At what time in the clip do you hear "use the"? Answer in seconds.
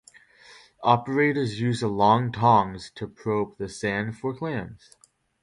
1.61-1.87